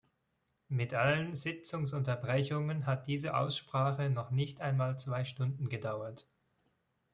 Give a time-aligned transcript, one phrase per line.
[0.67, 6.27] Mit allen Sitzungsunterbrechungen hat diese Aussprache noch nicht einmal zwei Stunden gedauert.